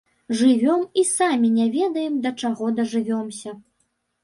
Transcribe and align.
Жывём 0.37 0.81
і 1.01 1.03
самі 1.09 1.51
не 1.59 1.67
ведаем, 1.77 2.17
да 2.25 2.33
чаго 2.43 2.73
дажывёмся. 2.83 3.57